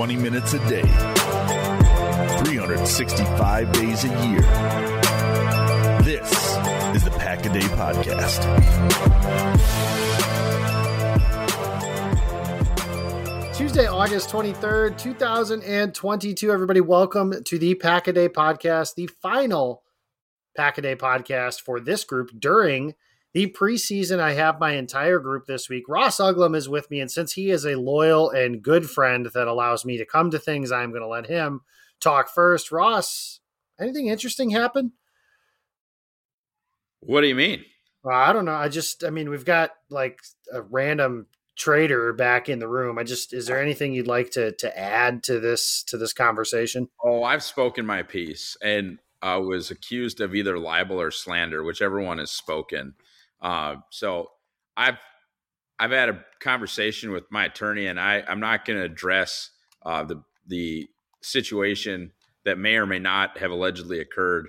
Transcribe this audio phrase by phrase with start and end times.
[0.00, 4.40] Twenty minutes a day, 365 days a year.
[6.00, 6.32] This
[6.96, 8.40] is the Pack a Day Podcast.
[13.54, 16.50] Tuesday, August 23rd, 2022.
[16.50, 19.82] Everybody, welcome to the Pack a Day podcast, the final
[20.56, 22.94] Pack a Day podcast for this group during
[23.32, 24.18] the preseason.
[24.18, 25.84] I have my entire group this week.
[25.88, 29.46] Ross Uglem is with me, and since he is a loyal and good friend that
[29.46, 31.60] allows me to come to things, I'm going to let him
[32.00, 32.72] talk first.
[32.72, 33.40] Ross,
[33.80, 34.92] anything interesting happen?
[37.00, 37.64] What do you mean?
[38.02, 38.54] Well, I don't know.
[38.54, 40.20] I just, I mean, we've got like
[40.52, 42.98] a random trader back in the room.
[42.98, 46.88] I just, is there anything you'd like to to add to this to this conversation?
[47.04, 52.00] Oh, I've spoken my piece, and I was accused of either libel or slander, whichever
[52.00, 52.94] one is spoken.
[53.40, 54.30] Uh, so
[54.76, 54.98] I've
[55.78, 59.50] I've had a conversation with my attorney, and I I'm not going to address
[59.84, 60.88] uh, the the
[61.22, 62.12] situation
[62.44, 64.48] that may or may not have allegedly occurred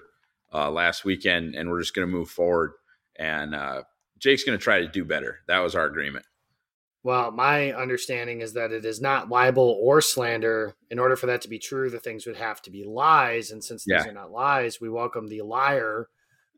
[0.54, 2.74] uh, last weekend, and we're just going to move forward.
[3.18, 3.84] And uh,
[4.20, 5.40] Jake's going to try to do better.
[5.48, 6.26] That was our agreement.
[7.04, 10.76] Well, my understanding is that it is not libel or slander.
[10.92, 13.50] In order for that to be true, the things would have to be lies.
[13.52, 16.10] And since these are not lies, we welcome the liar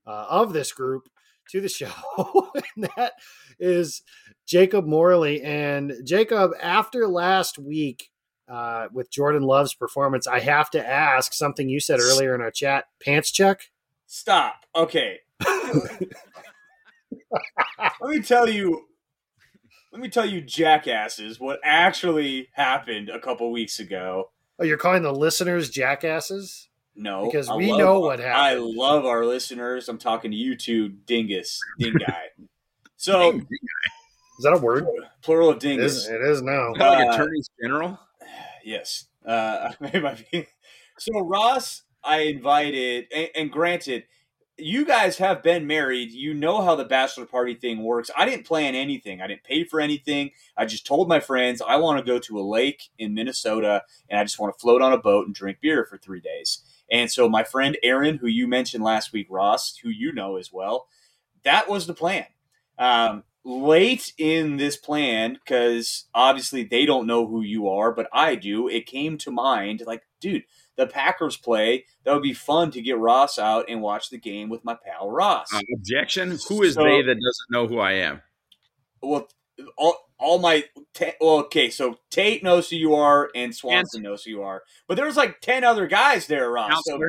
[0.06, 1.08] uh, of this group
[1.52, 1.92] to the show.
[2.76, 3.14] and that
[3.60, 4.02] is
[4.46, 5.42] Jacob Morley.
[5.42, 8.10] And Jacob, after last week
[8.48, 12.52] uh, with Jordan Love's performance, I have to ask something you said earlier in our
[12.52, 13.72] chat pants check?
[14.08, 14.66] Stop.
[14.76, 15.20] Okay.
[18.02, 18.86] let me tell you
[19.92, 24.32] let me tell you jackasses what actually happened a couple weeks ago.
[24.60, 26.70] Oh, you're calling the listeners jackasses?
[26.96, 27.26] No.
[27.26, 28.36] Because I we love- know what happened.
[28.36, 29.90] I love our listeners.
[29.90, 32.14] I'm talking to you two dingus, dingai.
[32.96, 34.86] So Is that a word?
[35.22, 35.94] plural of It dingus.
[35.94, 36.72] is, it is now.
[36.72, 38.00] like Uh, attorneys general.
[38.64, 39.08] Yes.
[39.26, 40.48] Uh, it might be.
[40.98, 44.06] So Ross, I invited, and, and granted,
[44.58, 46.12] you guys have been married.
[46.12, 48.10] You know how the bachelor party thing works.
[48.16, 49.20] I didn't plan anything.
[49.22, 50.32] I didn't pay for anything.
[50.56, 54.18] I just told my friends I want to go to a lake in Minnesota, and
[54.18, 56.60] I just want to float on a boat and drink beer for three days.
[56.94, 60.54] And so my friend Aaron, who you mentioned last week, Ross, who you know as
[60.54, 60.88] well,
[61.44, 62.28] that was the plan.
[62.78, 68.36] Um, late in this plan, because obviously they don't know who you are, but I
[68.36, 70.44] do, it came to mind like, dude,
[70.76, 71.86] the Packers play.
[72.04, 75.10] That would be fun to get Ross out and watch the game with my pal
[75.10, 75.48] Ross.
[75.54, 76.38] Uh, objection.
[76.48, 78.22] Who is So- they that doesn't know who I am?
[79.02, 79.28] well,
[79.78, 80.64] all, all my
[80.94, 84.64] ta- well, okay, so Tate knows who you are and Swanson knows who you are,
[84.88, 86.82] but there was like ten other guys there, Ross.
[86.86, 87.00] So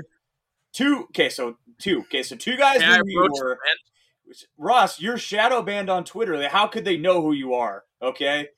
[0.72, 3.58] two, okay, so two, okay, so two guys knew who you were.
[4.58, 6.48] Ross, you're shadow banned on Twitter.
[6.48, 7.84] How could they know who you are?
[8.03, 8.48] Okay.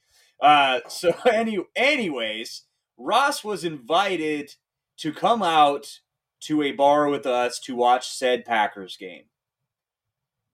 [0.41, 2.62] Uh, so any, anyways,
[2.97, 4.55] Ross was invited
[4.99, 6.00] to come out
[6.41, 9.25] to a bar with us to watch said Packers game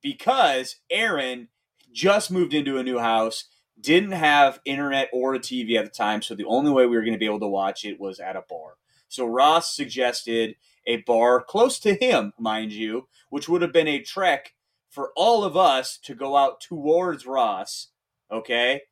[0.02, 1.48] because Aaron
[1.92, 3.44] just moved into a new house,
[3.82, 7.02] didn't have internet or a TV at the time, so the only way we were
[7.02, 8.76] going to be able to watch it was at a bar.
[9.08, 10.56] So Ross suggested
[10.86, 14.54] a bar close to him, mind you, which would have been a trek
[14.88, 17.88] for all of us to go out towards Ross.
[18.30, 18.82] Okay.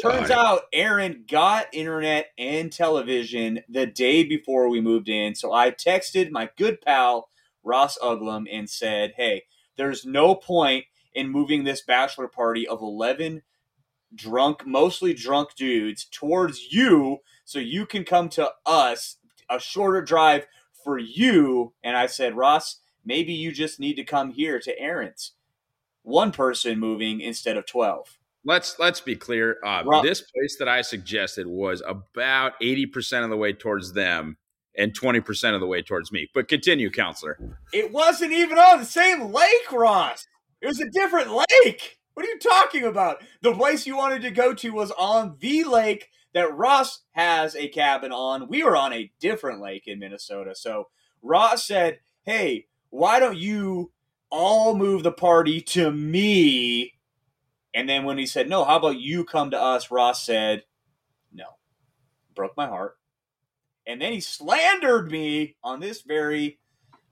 [0.00, 0.46] Turns God.
[0.46, 5.34] out Aaron got internet and television the day before we moved in.
[5.34, 7.28] So I texted my good pal,
[7.62, 9.44] Ross Uglem, and said, Hey,
[9.76, 10.84] there's no point
[11.14, 13.42] in moving this bachelor party of 11
[14.14, 19.16] drunk, mostly drunk dudes towards you so you can come to us,
[19.50, 20.46] a shorter drive
[20.84, 21.72] for you.
[21.82, 25.32] And I said, Ross, maybe you just need to come here to Aaron's.
[26.02, 28.18] One person moving instead of 12.
[28.44, 29.58] let's let's be clear.
[29.64, 33.92] Uh, Rob- this place that I suggested was about eighty percent of the way towards
[33.92, 34.36] them
[34.76, 36.28] and twenty percent of the way towards me.
[36.34, 37.38] But continue, counselor.
[37.72, 40.26] It wasn't even on the same lake, Ross.
[40.60, 41.30] It was a different
[41.62, 41.98] lake.
[42.14, 43.22] What are you talking about?
[43.40, 47.68] The place you wanted to go to was on the lake that Ross has a
[47.68, 48.48] cabin on.
[48.48, 50.54] We were on a different lake in Minnesota.
[50.54, 50.88] So
[51.22, 53.92] Ross said, Hey, why don't you
[54.30, 56.94] all move the party to me?
[57.74, 59.90] And then when he said, No, how about you come to us?
[59.90, 60.64] Ross said,
[61.32, 61.44] No.
[62.34, 62.96] Broke my heart.
[63.86, 66.60] And then he slandered me on this very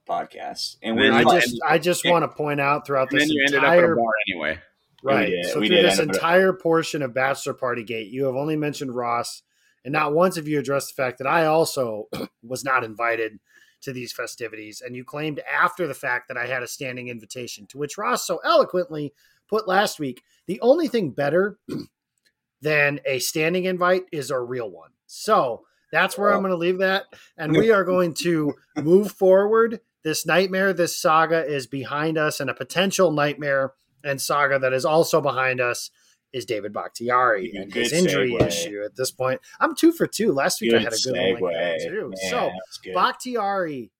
[0.07, 0.77] podcast.
[0.81, 3.35] And Then we're I just I just want to point out throughout And this then
[3.35, 4.59] you ended up at a entire bar anyway.
[5.03, 5.29] Oh, right.
[5.29, 5.45] We did.
[5.45, 9.43] So through this up entire portion of Bachelor Party Gate, you have only mentioned Ross,
[9.83, 12.07] and not once have you addressed the fact that I also
[12.43, 13.39] was not invited
[13.81, 17.65] to these festivities, and you claimed after the fact that I had a standing invitation,
[17.67, 19.13] to which Ross so eloquently
[19.49, 20.23] put last week.
[20.47, 21.57] The only thing better
[22.61, 24.91] than a standing invite is a real one.
[25.07, 27.05] So that's where I'm going to leave that.
[27.37, 29.81] And we are going to move forward.
[30.03, 34.85] This nightmare, this saga is behind us, and a potential nightmare and saga that is
[34.85, 35.91] also behind us
[36.33, 38.47] is David Bakhtiari and his injury segue.
[38.47, 39.41] issue at this point.
[39.59, 40.31] I'm two for two.
[40.31, 42.09] Last week I had a good one like too.
[42.09, 42.51] Man, so.
[42.93, 43.91] Bakhtiari,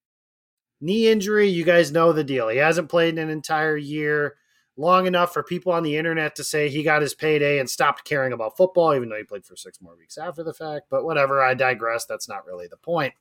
[0.80, 2.48] knee injury, you guys know the deal.
[2.48, 4.38] He hasn't played in an entire year,
[4.78, 8.06] long enough for people on the internet to say he got his payday and stopped
[8.06, 10.88] caring about football, even though he played for six more weeks after the fact.
[10.90, 12.06] But whatever, I digress.
[12.06, 13.14] That's not really the point.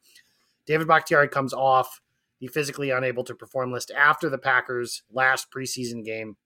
[0.67, 2.01] David Bakhtiari comes off
[2.39, 6.37] the physically unable to perform list after the Packers' last preseason game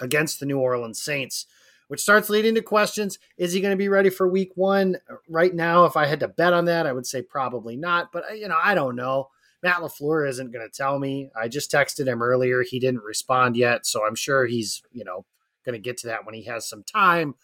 [0.00, 1.46] against the New Orleans Saints,
[1.88, 3.18] which starts leading to questions.
[3.36, 4.96] Is he going to be ready for week one?
[5.28, 8.12] Right now, if I had to bet on that, I would say probably not.
[8.12, 9.28] But, you know, I don't know.
[9.62, 11.30] Matt LaFleur isn't going to tell me.
[11.34, 12.62] I just texted him earlier.
[12.62, 13.86] He didn't respond yet.
[13.86, 15.24] So I'm sure he's, you know,
[15.64, 17.34] going to get to that when he has some time.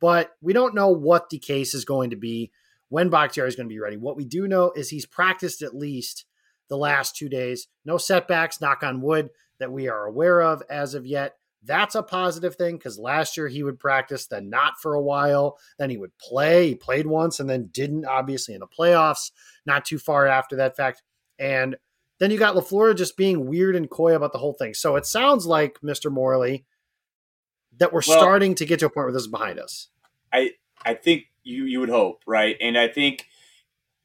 [0.00, 2.52] But we don't know what the case is going to be
[2.88, 3.96] when Bakhtiari is going to be ready.
[3.96, 6.24] What we do know is he's practiced at least
[6.68, 7.68] the last two days.
[7.84, 11.36] No setbacks, knock on wood, that we are aware of as of yet.
[11.64, 15.58] That's a positive thing because last year he would practice, then not for a while.
[15.78, 16.68] Then he would play.
[16.68, 19.32] He played once and then didn't, obviously, in the playoffs,
[19.66, 21.02] not too far after that fact.
[21.38, 21.76] And
[22.20, 24.72] then you got LaFleur just being weird and coy about the whole thing.
[24.74, 26.10] So it sounds like, Mr.
[26.12, 26.64] Morley,
[27.76, 29.88] that we're Well- starting to get to a point where this is behind us.
[30.32, 30.52] I
[30.84, 32.56] I think you you would hope, right?
[32.60, 33.26] And I think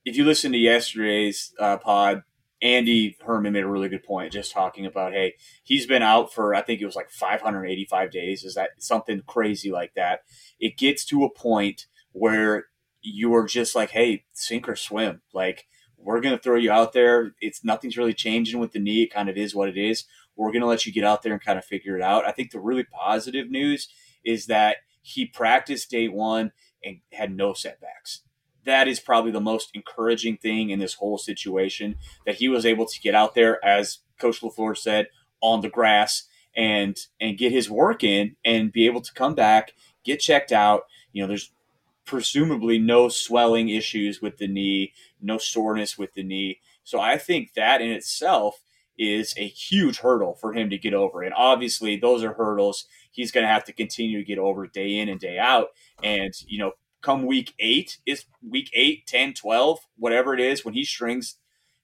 [0.06, 2.24] if you listen to yesterday's uh, pod,
[2.64, 5.34] Andy Herman made a really good point, just talking about hey,
[5.64, 8.46] he's been out for I think it was like 585 days.
[8.46, 10.22] Is that something crazy like that?
[10.62, 12.68] It gets to a point where
[13.02, 15.22] you are just like, hey, sink or swim.
[15.34, 15.68] Like
[15.98, 17.34] we're gonna throw you out there.
[17.42, 19.04] It's nothing's really changing with the knee.
[19.04, 20.06] It kind of is what it is.
[20.38, 22.26] We're gonna let you get out there and kind of figure it out.
[22.26, 23.90] I think the really positive news
[24.24, 28.22] is that he practiced day one and had no setbacks.
[28.66, 31.96] That is probably the most encouraging thing in this whole situation
[32.26, 35.08] that he was able to get out there, as Coach LaFleur said,
[35.42, 36.24] on the grass
[36.56, 39.74] and and get his work in and be able to come back,
[40.04, 40.84] get checked out.
[41.12, 41.52] You know, there's
[42.06, 46.60] presumably no swelling issues with the knee, no soreness with the knee.
[46.84, 48.62] So I think that in itself
[48.98, 51.24] is a huge hurdle for him to get over.
[51.24, 54.98] And obviously, those are hurdles he's going to have to continue to get over day
[54.98, 55.70] in and day out.
[56.04, 56.74] And, you know,
[57.04, 61.36] come week eight, is week eight, 10, 12, whatever it is, when he strings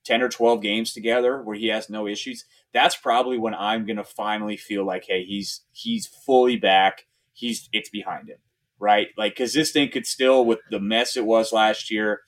[0.04, 3.98] 10 or 12 games together where he has no issues, that's probably when I'm going
[3.98, 7.06] to finally feel like, hey, he's he's fully back.
[7.32, 8.38] He's it's behind him,
[8.78, 9.08] right?
[9.16, 12.22] Like, because this thing could still, with the mess it was last year,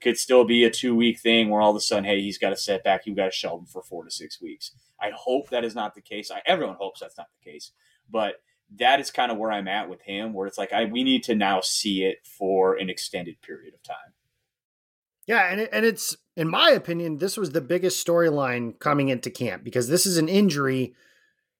[0.00, 2.52] could still be a two week thing where all of a sudden, hey, he's got
[2.52, 3.04] a setback.
[3.04, 4.72] You've got to shelve him for four to six weeks.
[5.00, 6.30] I hope that is not the case.
[6.30, 7.72] I, everyone hopes that's not the case,
[8.10, 8.36] but
[8.76, 11.24] that is kind of where I'm at with him, where it's like I we need
[11.24, 14.12] to now see it for an extended period of time.
[15.26, 19.30] Yeah, and it, and it's in my opinion, this was the biggest storyline coming into
[19.30, 20.94] camp because this is an injury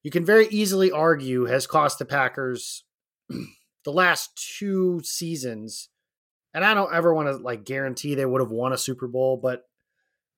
[0.03, 2.85] you can very easily argue has cost the Packers
[3.85, 5.89] the last two seasons.
[6.55, 9.37] And I don't ever want to like guarantee they would have won a Super Bowl,
[9.37, 9.65] but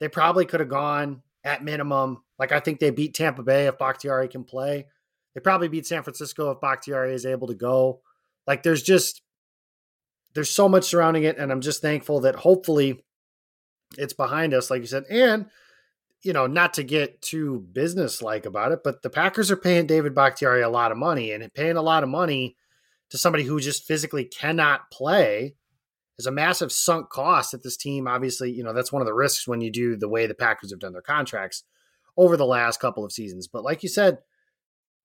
[0.00, 2.22] they probably could have gone at minimum.
[2.38, 4.86] Like I think they beat Tampa Bay if Bakhtiari can play.
[5.34, 8.00] They probably beat San Francisco if Bakhtiari is able to go.
[8.46, 9.22] Like there's just
[10.34, 13.04] there's so much surrounding it, and I'm just thankful that hopefully
[13.98, 15.04] it's behind us, like you said.
[15.10, 15.46] And
[16.22, 19.86] you know, not to get too business like about it, but the Packers are paying
[19.86, 22.56] David Bakhtiari a lot of money, and paying a lot of money
[23.10, 25.54] to somebody who just physically cannot play
[26.18, 28.06] is a massive sunk cost that this team.
[28.06, 30.70] Obviously, you know that's one of the risks when you do the way the Packers
[30.70, 31.64] have done their contracts
[32.16, 33.48] over the last couple of seasons.
[33.48, 34.18] But like you said,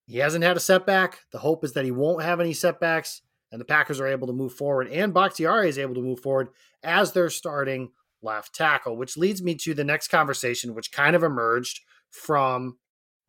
[0.08, 1.20] he hasn't had a setback.
[1.32, 3.22] The hope is that he won't have any setbacks.
[3.52, 6.50] and the Packers are able to move forward, and Bakhtiari is able to move forward
[6.84, 11.24] as they're starting left tackle, which leads me to the next conversation, which kind of
[11.24, 12.78] emerged from,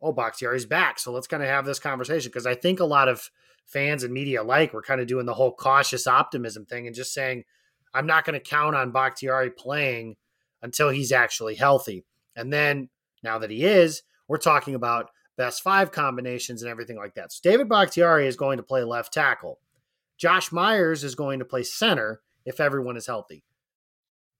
[0.01, 0.99] oh, Bakhtiari's back.
[0.99, 3.29] So let's kind of have this conversation because I think a lot of
[3.65, 7.13] fans and media alike were kind of doing the whole cautious optimism thing and just
[7.13, 7.43] saying,
[7.93, 10.15] I'm not going to count on Bakhtiari playing
[10.61, 12.05] until he's actually healthy.
[12.35, 12.89] And then
[13.23, 17.31] now that he is, we're talking about best five combinations and everything like that.
[17.31, 19.59] So David Bakhtiari is going to play left tackle.
[20.17, 23.43] Josh Myers is going to play center if everyone is healthy.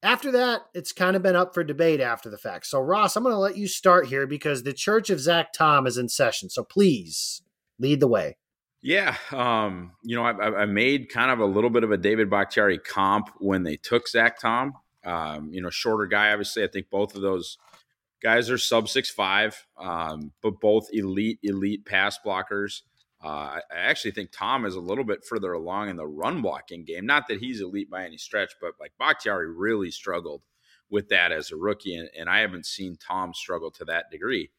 [0.03, 2.67] After that, it's kind of been up for debate after the fact.
[2.67, 5.87] So, Ross, I'm going to let you start here because the Church of Zach Tom
[5.87, 6.49] is in session.
[6.49, 7.41] So, please
[7.79, 8.37] lead the way.
[8.81, 12.29] Yeah, um, you know, I, I, made kind of a little bit of a David
[12.29, 14.73] Bakhtiari comp when they took Zach Tom.
[15.03, 16.31] Um, you know, shorter guy.
[16.31, 17.57] Obviously, I think both of those
[18.21, 22.81] guys are sub six five, um, but both elite, elite pass blockers.
[23.23, 26.85] Uh, I actually think Tom is a little bit further along in the run blocking
[26.85, 27.05] game.
[27.05, 30.43] Not that he's elite by any stretch, but like Bakhtiari really struggled
[30.89, 34.51] with that as a rookie, and, and I haven't seen Tom struggle to that degree.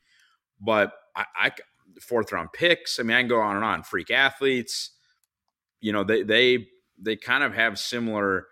[0.61, 1.53] But I, I
[2.01, 2.99] fourth round picks.
[2.99, 3.83] I mean, I can go on and on.
[3.83, 4.91] Freak athletes,
[5.81, 6.67] you know, they they
[6.99, 8.47] they kind of have similar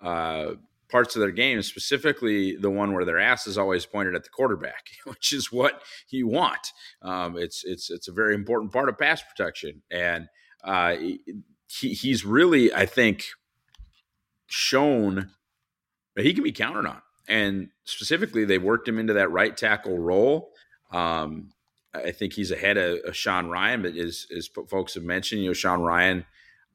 [0.00, 0.54] uh,
[0.92, 4.30] parts of their game, specifically the one where their ass is always pointed at the
[4.30, 6.72] quarterback, which is what you want.
[7.00, 10.28] Um, it's it's it's a very important part of pass protection, and
[10.62, 10.94] uh,
[11.66, 13.24] he, he's really, I think,
[14.46, 15.30] shown
[16.14, 17.00] that he can be counted on.
[17.26, 20.52] And specifically, they worked him into that right tackle role.
[20.92, 21.52] Um,
[21.94, 25.48] I think he's ahead of, of Jon Runyan, but as, as folks have mentioned, you
[25.48, 26.24] know, Jon Runyan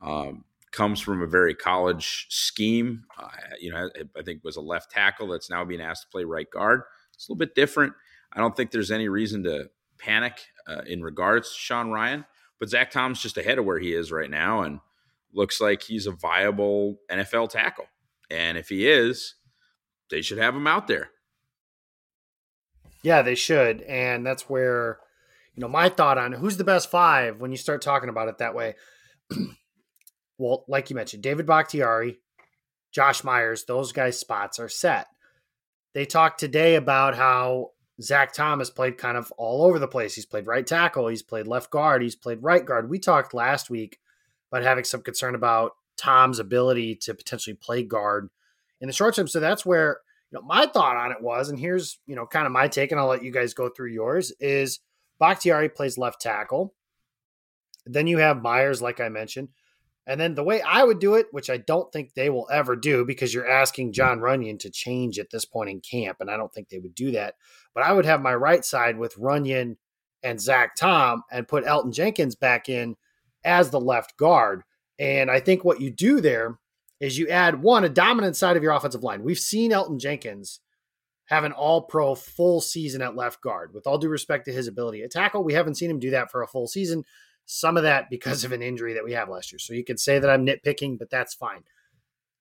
[0.02, 0.46] um,
[0.78, 3.04] comes from a very college scheme.
[3.18, 3.30] Uh,
[3.60, 6.24] you know, I, I think was a left tackle that's now being asked to play
[6.24, 6.84] right guard.
[7.16, 7.94] It's a little bit different.
[8.32, 12.26] I don't think there's any reason to panic uh, in regards to Jon Runyan,
[12.60, 14.80] but Zach Tom's just ahead of where he is right now and
[15.34, 17.86] looks like he's a viable NFL tackle.
[18.30, 19.34] And if he is,
[20.12, 21.10] they should have him out there.
[23.02, 23.82] Yeah, they should.
[23.82, 25.00] And that's where,
[25.56, 28.38] you know, my thought on who's the best five when you start talking about it
[28.38, 28.76] that way.
[30.38, 32.20] well, like you mentioned, David Bakhtiari,
[32.92, 35.08] Josh Myers, those guys' spots are set.
[35.94, 40.16] They talked today about how Zach Tom has played kind of all over the place.
[40.16, 42.90] He's played right tackle, he's played left guard, he's played right guard.
[42.90, 44.00] We talked last week
[44.52, 48.30] about having some concern about Tom's ability to potentially play guard
[48.80, 49.28] in the short term.
[49.28, 50.02] So that's where
[50.32, 52.92] you know my thought on it was, and here's you know kind of my take,
[52.92, 54.32] and I'll let you guys go through yours.
[54.40, 54.80] Is
[55.20, 56.74] Bakhtiari plays left tackle.
[57.86, 59.50] Then you have Myers, like I mentioned.
[60.08, 62.78] And then the way I would do it, which I don't think they will ever
[62.78, 66.38] do because you're asking Jon Runyan to change at this point in camp, and I
[66.38, 67.36] don't think they would do that.
[67.76, 69.76] But I would have my right side with Runyan
[70.24, 72.96] and Zach Tom and put Elton Jenkins back in
[73.44, 74.64] as the left guard.
[74.98, 76.58] And I think what you do there
[77.00, 79.24] is you add one, a dominant side of your offensive line.
[79.24, 80.62] We've seen Elton Jenkins
[81.26, 83.74] have an all pro full season at left guard.
[83.74, 86.32] With all due respect to his ability at tackle, we haven't seen him do that
[86.32, 87.04] for a full season.
[87.50, 89.60] Some of that because of an injury that we have last year.
[89.60, 91.64] So you could say that I'm nitpicking, but that's fine.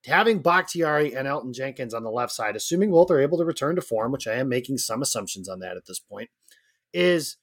[0.04, 3.76] Having Bakhtiari and Elton Jenkins on the left side, assuming both are able to return
[3.76, 6.30] to form, which I am making some assumptions on that at this point,
[6.92, 7.36] is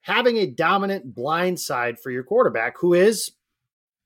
[0.00, 3.30] having a dominant blind side for your quarterback who is,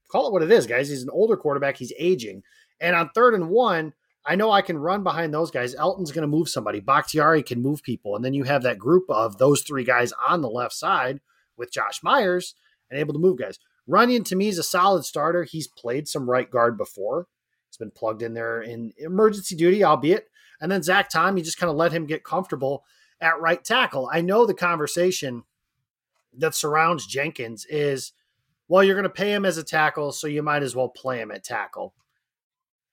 [0.09, 0.91] call it what it is, guys.
[0.91, 2.43] He's an older quarterback, he's aging.
[2.79, 3.95] And on third and one,
[4.27, 5.75] I know I can run behind those guys.
[5.75, 6.81] Elton's going to move somebody.
[6.81, 8.17] Bakhtiari can move people.
[8.17, 11.21] And then you have that group of those three guys on the left side
[11.57, 12.55] with Josh Myers
[12.91, 13.59] and able to move guys.
[13.89, 15.45] Runyan to me is a solid starter.
[15.45, 17.27] He's played some right guard before.
[17.69, 20.27] He's been plugged in there in emergency duty, albeit.
[20.61, 22.85] And then Zach Tom, you just kind of let him get comfortable
[23.21, 24.11] at right tackle.
[24.13, 25.45] I know the conversation
[26.37, 28.13] that surrounds Jenkins is,
[28.69, 31.21] well, you're going to pay him as a tackle, so you might as well play
[31.21, 31.95] him at tackle.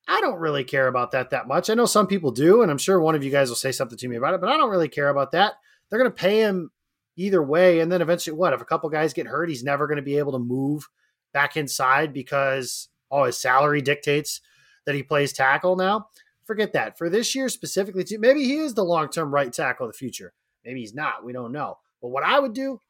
[0.08, 1.70] I don't really care about that that much.
[1.70, 3.98] I know some people do, and I'm sure one of you guys will say something
[3.98, 5.54] to me about it, but I don't really care about that.
[5.90, 6.72] They're going to pay him
[7.16, 7.80] either way.
[7.80, 9.50] And then eventually, what if a couple guys get hurt?
[9.50, 10.88] He's never going to be able to move
[11.34, 14.42] back inside because oh, his salary dictates
[14.86, 16.08] that he plays tackle now.
[16.46, 16.98] Forget that.
[16.98, 19.98] For this year specifically, too, maybe he is the long term right tackle of the
[19.98, 20.34] future.
[20.64, 21.24] Maybe he's not.
[21.24, 21.80] We don't know.
[22.02, 22.82] But what I would do,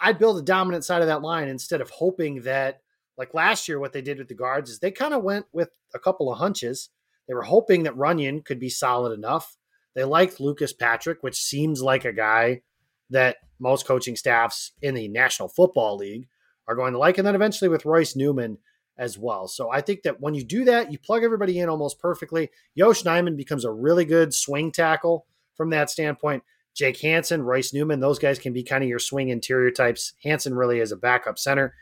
[0.00, 2.80] I'd build a dominant side of that line instead of hoping that,
[3.16, 5.70] like last year, what they did with the guards is they kind of went with
[5.94, 6.90] a couple of hunches.
[7.26, 9.56] They were hoping that Runyan could be solid enough.
[9.94, 12.62] They liked Lucas Patrick, which seems like a guy
[13.10, 16.28] that most coaching staffs in the National Football League
[16.66, 17.18] are going to like.
[17.18, 18.58] And then eventually with Royce Newman
[18.96, 19.48] as well.
[19.48, 22.50] So I think that when you do that, you plug everybody in almost perfectly.
[22.74, 26.42] Yosh Nijman becomes a really good swing tackle from that standpoint.
[26.74, 30.14] Jake Hanson, Royce Newman, those guys can be kind of your swing interior types.
[30.22, 31.74] Hanson really is a backup center.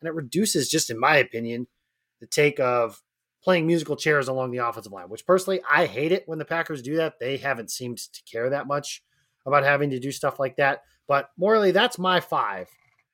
[0.00, 1.66] And it reduces, just in my opinion,
[2.20, 3.02] the take of
[3.42, 6.82] playing musical chairs along the offensive line, which personally I hate it when the Packers
[6.82, 7.18] do that.
[7.20, 9.02] They haven't seemed to care that much
[9.46, 10.82] about having to do stuff like that.
[11.08, 12.68] But morally, that's my five.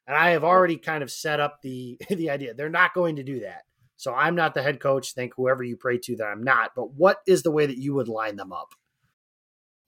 [0.06, 2.54] And I have already kind of set up the the idea.
[2.54, 3.62] They're not going to do that.
[3.96, 5.14] So I'm not the head coach.
[5.14, 6.72] Thank whoever you pray to that I'm not.
[6.74, 8.70] But what is the way that you would line them up?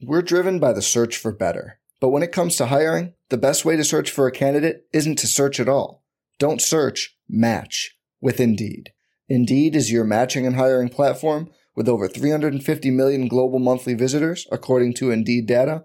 [0.01, 1.81] We're driven by the search for better.
[2.01, 5.17] But when it comes to hiring, the best way to search for a candidate isn't
[5.17, 6.05] to search at all.
[6.39, 8.93] Don't search, match with Indeed.
[9.29, 14.95] Indeed is your matching and hiring platform with over 350 million global monthly visitors, according
[14.95, 15.85] to Indeed data,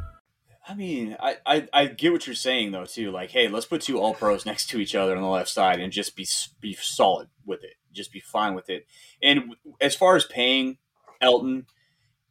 [0.71, 3.11] I mean, I, I, I get what you're saying though too.
[3.11, 5.81] Like, hey, let's put two all pros next to each other on the left side
[5.81, 6.25] and just be
[6.61, 7.73] be solid with it.
[7.91, 8.87] Just be fine with it.
[9.21, 10.77] And as far as paying
[11.19, 11.65] Elton,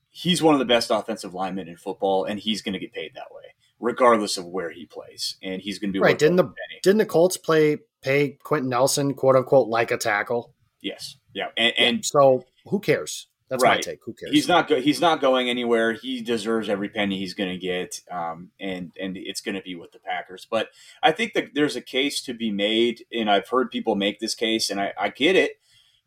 [0.09, 3.13] he's one of the best offensive linemen in football, and he's going to get paid
[3.15, 5.37] that way, regardless of where he plays.
[5.43, 6.19] And he's going to be right.
[6.19, 6.51] Didn't the
[6.83, 10.55] didn't the Colts play pay Quenton Nelson quote unquote like a tackle?
[10.81, 11.17] Yes.
[11.35, 11.49] Yeah.
[11.59, 13.27] And, and so who cares?
[13.51, 13.79] That's right.
[13.79, 13.99] my take.
[14.05, 14.33] Who cares?
[14.33, 15.93] He's not go- he's not going anywhere.
[15.93, 19.75] He deserves every penny he's going to get, um, and and it's going to be
[19.75, 20.47] with the Packers.
[20.49, 20.69] But
[21.03, 24.37] I think that there's a case to be made, and I've heard people make this
[24.37, 25.53] case, and I, I get it.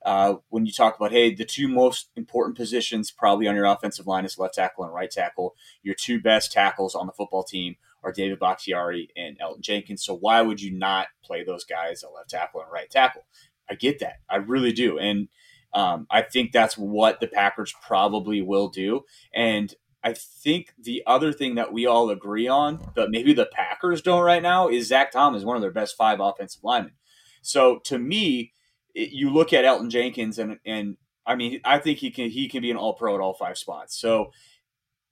[0.06, 4.08] Uh, when you talk about hey, the two most important positions probably on your offensive
[4.08, 5.54] line is left tackle and right tackle.
[5.82, 10.04] Your two best tackles on the football team are David Bakhtiari and Elton Jenkins.
[10.04, 13.24] So why would you not play those guys at left tackle and right tackle?
[13.70, 14.20] I get that.
[14.30, 15.28] I really do, and
[15.74, 19.06] um, I think that's what the Packers probably will do.
[19.34, 24.02] And I think the other thing that we all agree on, but maybe the Packers
[24.02, 26.94] don't right now, is Zach Tom is one of their best five offensive linemen.
[27.42, 28.54] So to me,
[28.94, 32.50] it, you look at Elton Jenkins, and and I mean, I think he can he
[32.50, 34.00] can be an All Pro at all five spots.
[34.00, 34.32] So.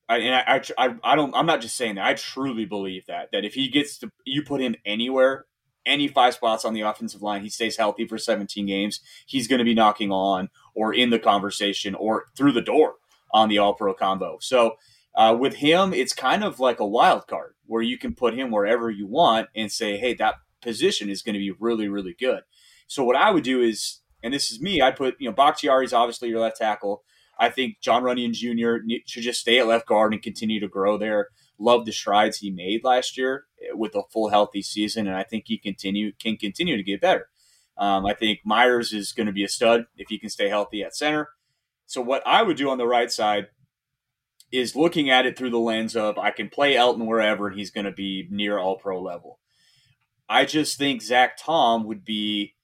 [0.09, 1.33] I, and I, I, I don't.
[1.33, 2.05] I'm not just saying that.
[2.05, 5.45] I truly believe that that if he gets to, you put him anywhere
[5.85, 9.59] any five spots on the offensive line, he stays healthy for 17 games, he's going
[9.59, 12.95] to be knocking on or in the conversation or through the door
[13.31, 14.37] on the All Pro combo.
[14.41, 14.75] So
[15.15, 18.51] uh, with him, it's kind of like a wild card where you can put him
[18.51, 22.41] wherever you want and say, hey, that position is going to be really, really good.
[22.87, 25.85] So what I would do is, and this is me, I put, you know, Bakhtiari
[25.85, 27.03] is obviously your left tackle.
[27.39, 28.85] I think Jon Runyan Jr.
[29.05, 31.29] should just stay at left guard and continue to grow there.
[31.61, 35.23] Love the strides he made last year eh, with a full healthy season, and I
[35.23, 37.27] think he continue can continue to get better.
[37.77, 40.81] Um, I think Myers is going to be a stud if he can stay healthy
[40.81, 41.29] at center.
[41.85, 43.47] So what I would do on the right side
[44.51, 47.71] is looking at it through the lens of I can play Elton wherever and he's
[47.71, 49.39] going to be near all pro level.
[50.27, 52.55] I just think Zach Tom would be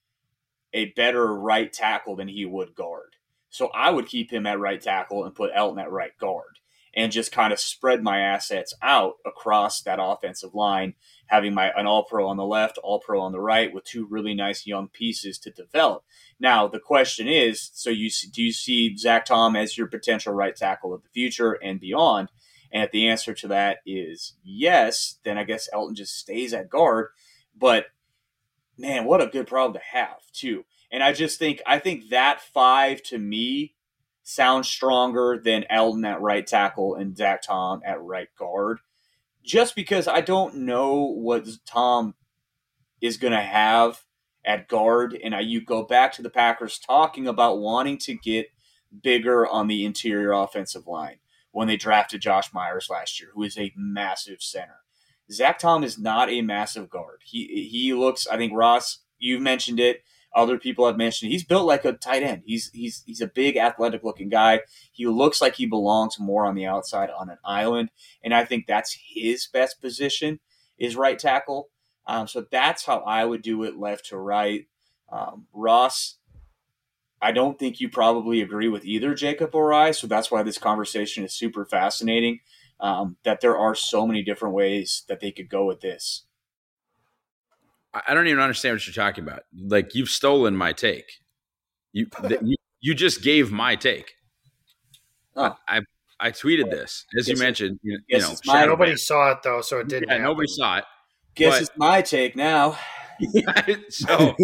[0.74, 3.16] a better right tackle than he would guard.
[3.50, 6.57] So I would keep him at right tackle and put Elton at right guard
[6.98, 10.96] and just kind of spread my assets out across that offensive line,
[11.28, 14.08] having my an all pro on the left, all pro on the right, with two
[14.08, 16.04] really nice young pieces to develop.
[16.40, 20.56] Now the question is, so you do you see Zach Tom as your potential right
[20.56, 22.30] tackle of the future and beyond?
[22.72, 26.68] And if the answer to that is yes, then I guess Elton just stays at
[26.68, 27.10] guard.
[27.56, 27.86] But
[28.76, 30.66] man, what a good problem to have too.
[30.92, 33.76] And I just think I think that five to me
[34.28, 38.80] sounds stronger than Elgton at right tackle and Zach Tom at right guard.
[39.42, 42.14] Just because I don't know what Tom
[43.00, 44.04] is going to have
[44.44, 45.18] at guard.
[45.24, 48.48] And I, you go back to the Packers talking about wanting to get
[49.02, 51.20] bigger on the interior offensive line
[51.52, 54.82] when they drafted Josh Myers last year, who is a massive center.
[55.32, 57.22] Zach Tom is not a massive guard.
[57.24, 58.28] He he looks.
[58.28, 60.04] I think Ross, you mentioned it.
[60.36, 62.44] Other people have mentioned he's built like a tight end.
[62.46, 64.62] He's he's he's a big athletic looking guy.
[64.92, 67.90] He looks like he belongs more on the outside on an island,
[68.24, 70.40] and I think that's his best position
[70.78, 71.70] is right tackle.
[72.06, 74.66] Um, so that's how I would do it, left to right.
[75.12, 76.18] Um, Ross,
[77.22, 80.58] I don't think you probably agree with either Jacob or I, so that's why this
[80.58, 82.40] conversation is super fascinating.
[82.80, 86.27] Um, that there are so many different ways that they could go with this.
[88.08, 89.44] I don't even understand what you're talking about.
[89.56, 91.10] Like you've stolen my take.
[91.94, 94.14] You th- you, you just gave my take.
[95.36, 95.56] Oh.
[95.68, 95.82] I
[96.20, 97.80] I tweeted this as Guess you mentioned.
[97.84, 98.98] You, you know, my- Nobody Man.
[98.98, 100.08] saw it though, so it didn't.
[100.10, 100.24] Yeah, happen.
[100.26, 100.86] nobody saw it.
[101.36, 102.78] Guess But- it's my take now.
[103.90, 104.36] so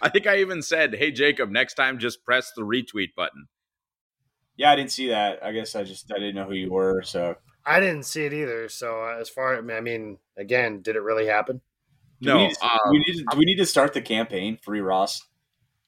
[0.00, 3.48] I think I even said, "Hey Jacob, next time just press the retweet button."
[4.56, 5.44] Yeah, I didn't see that.
[5.44, 7.02] I guess I just I didn't know who you were.
[7.02, 8.68] So I didn't see it either.
[8.68, 11.60] So uh, as far, I mean, again, did it really happen?
[12.22, 13.92] do No, we need, to, um, do we need to, do we need to start
[13.92, 14.58] the campaign?
[14.62, 15.20] Free Ross.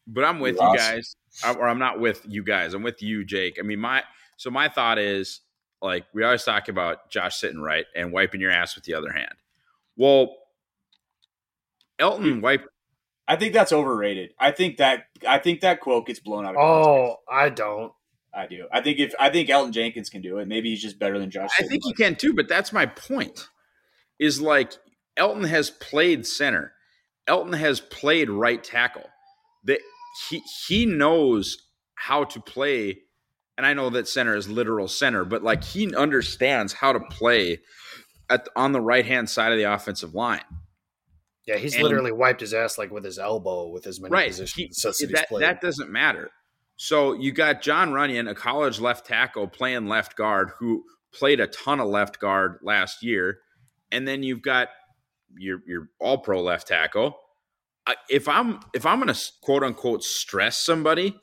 [0.07, 0.73] but I'm with Ross.
[0.73, 2.75] you guys, I- or I'm not with you guys.
[2.75, 3.59] I'm with you, Jake.
[3.61, 4.03] I mean, my
[4.37, 5.41] so my thought is
[5.81, 9.13] like we always talk about Josh sitting right and wiping your ass with the other
[9.13, 9.33] hand.
[9.97, 10.35] Well,
[11.99, 12.67] Elton wiped.
[13.27, 14.31] I think that's overrated.
[14.39, 16.89] I think that I think that quote gets blown out of context.
[16.89, 17.93] Oh, I don't.
[18.35, 18.67] I do.
[18.73, 21.31] I think if I think Elton Jenkins can do it, maybe he's just better than
[21.31, 21.51] Josh.
[21.59, 23.49] I think he can too, but that's my point.
[24.19, 24.73] Is like
[25.17, 26.73] Elton has played center.
[27.27, 29.09] Elton has played right tackle.
[29.65, 29.81] That
[30.29, 31.57] he he knows
[31.95, 32.99] how to play,
[33.57, 37.61] and I know that center is literal center, but like he understands how to play
[38.31, 40.43] at on the right hand side of the offensive line.
[41.47, 44.29] Yeah, he's And- literally wiped his ass like with his elbow with as many right.
[44.29, 44.55] positions
[44.99, 46.31] He- that, that doesn't matter.
[46.79, 51.49] So you got Jon Runyan, a college left tackle, playing left guard, who played a
[51.49, 53.41] ton of left guard last year,
[53.91, 54.69] and then you've got
[55.37, 57.19] your your All Pro left tackle.
[58.09, 61.19] If I'm if I'm going to quote unquote stress somebody,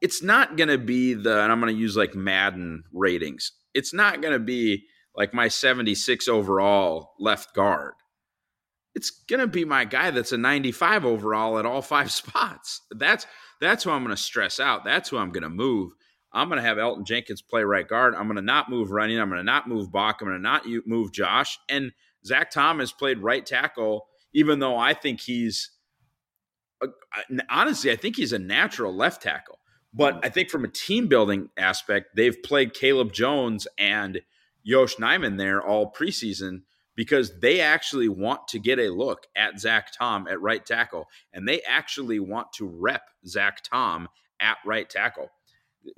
[0.00, 3.52] it's not going to be the and I'm going to use like Madden ratings.
[3.74, 7.92] It's not going to be like my 76 overall left guard
[8.94, 12.82] it's gonna be my guy that's a 95 overall at all five spots.
[12.90, 13.26] That's
[13.60, 14.84] that's who I'm gonna stress out.
[14.84, 15.92] That's who I'm gonna move.
[16.32, 18.14] I'm gonna have Elton Jenkins play right guard.
[18.14, 19.20] I'm gonna not move Runyan.
[19.20, 20.18] I'm gonna not move Bach.
[20.20, 21.58] I'm gonna not move Josh.
[21.68, 21.92] And
[22.24, 25.70] Zach Tom has played right tackle, even though I think he's
[26.82, 26.88] uh,
[27.50, 29.58] honestly, I think he's a natural left tackle.
[29.92, 34.20] But I think from a team building aspect, they've played Caleb Jones and
[34.62, 36.62] Yosh Nijman there all preseason
[37.00, 41.48] because they actually want to get a look at Zach Tom at right tackle, and
[41.48, 44.06] they actually want to rep Zach Tom
[44.38, 45.30] at right tackle.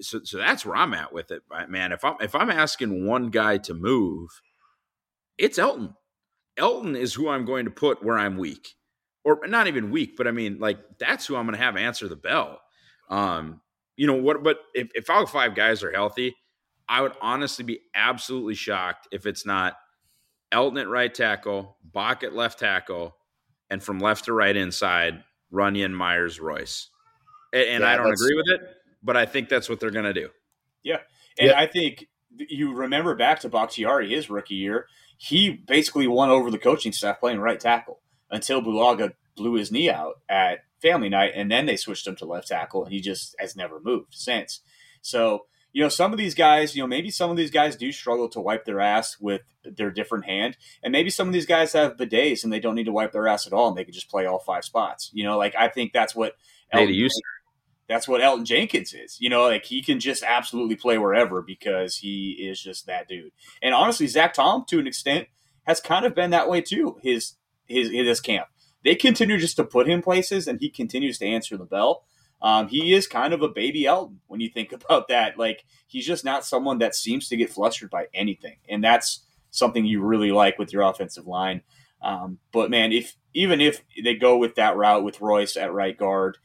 [0.01, 1.91] So, so that's where I'm at with it, man.
[1.91, 4.31] If I'm if I'm asking one guy to move,
[5.37, 5.95] it's Elton.
[6.57, 8.69] Elton is who I'm going to put where I'm weak,
[9.25, 12.07] or not even weak, but I mean like that's who I'm going to have answer
[12.07, 12.61] the bell.
[13.11, 13.61] Um,
[13.97, 14.45] you know what?
[14.45, 16.37] But if if all five guys are healthy,
[16.89, 19.75] I would honestly be absolutely shocked if it's not
[20.53, 23.17] Elton at right tackle, Bach at left tackle,
[23.71, 26.89] and from left to right inside, Runyan, Myers, Royce.
[27.53, 28.61] And, and Yeah, I don't agree with it,
[29.03, 30.29] but I think that's what they're going to do.
[30.83, 30.99] Yeah.
[31.39, 31.59] And Yeah.
[31.59, 34.87] I think you remember back to Bakhtiari, his rookie year,
[35.17, 39.91] he basically won over the coaching staff playing right tackle until Bulaga blew his knee
[39.91, 43.37] out at family night, and then they switched him to left tackle, and he just
[43.39, 44.61] has never moved since.
[45.01, 47.93] So, you know, some of these guys, you know, maybe some of these guys do
[47.93, 51.73] struggle to wipe their ass with their different hand, and maybe some of these guys
[51.73, 53.95] have bidets and they don't need to wipe their ass at all, and they can
[53.95, 55.11] just play all five spots.
[55.13, 56.37] You know, like I think that's what
[56.73, 57.09] Elton- you,
[57.89, 59.19] that's what Elton Jenkins is.
[59.21, 63.33] You know, like he can just absolutely play wherever because he is just that dude.
[63.63, 65.29] And honestly, Zach Tom, to an extent,
[65.65, 66.99] has kind of been that way too.
[67.03, 67.35] His
[67.67, 68.49] his his camp.
[68.85, 72.05] They continue just to put him places, and he continues to answer the bell.
[72.43, 75.39] Um, he is kind of a baby Elton when you think about that.
[75.39, 79.85] Like he's just not someone that seems to get flustered by anything, and that's something
[79.85, 81.63] you really like with your offensive line.
[82.03, 85.97] Um, but man, if even if they go with that route with Royce at right
[85.97, 86.39] guard,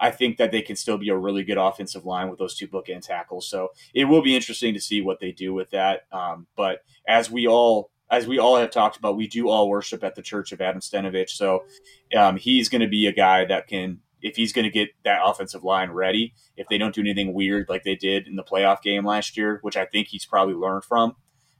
[0.00, 2.68] I think that they can still be a really good offensive line with those two
[2.68, 3.48] bookend tackles.
[3.48, 6.02] So it will be interesting to see what they do with that.
[6.12, 10.04] Um, but as we all as we all have talked about, we do all worship
[10.04, 11.30] at the Church of Adam Stenavich.
[11.30, 11.64] So
[12.16, 15.20] um, he's going to be a guy that can, if he's going to get that
[15.24, 18.82] offensive line ready, if they don't do anything weird like they did in the playoff
[18.82, 21.14] game last year, which I think he's probably learned from.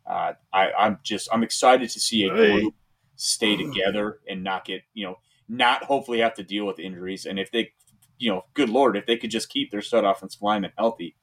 [0.04, 2.60] Uh, I, I'm just I'm excited to see a Hey.
[2.60, 2.74] group
[3.16, 7.26] stay together and not get you know not hopefully have to deal with injuries.
[7.26, 7.72] And if they
[8.18, 11.16] you know, good lord, if they could just keep their stud offensive lineman healthy,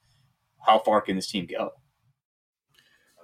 [0.65, 1.71] how far can this team go?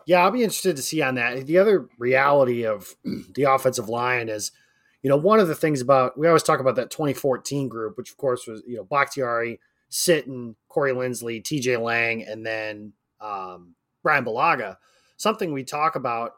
[0.06, 1.45] Yeah, I'll be interested to see on that.
[1.45, 2.95] The other reality of
[3.36, 4.51] the offensive line is,
[5.04, 8.12] you know, one of the things about we always talk about that 2014 group, which
[8.12, 9.60] of course was you know Bakhtiari,
[9.92, 11.78] Sitton, Corey Linsley, T.J.
[11.78, 14.78] Lang, and then um, Bryan Bulaga.
[15.18, 16.34] Something we talk about